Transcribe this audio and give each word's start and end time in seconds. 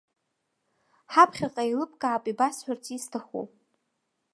Ҳаԥхьаҟа 1.13 1.63
еилыбкаап 1.67 2.23
ибасҳәарц 2.31 2.85
исҭаху. 2.95 3.45